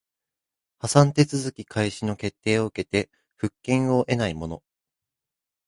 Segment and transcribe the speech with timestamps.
[0.79, 4.63] 破産手続開始の決定を受けて復権を得ない者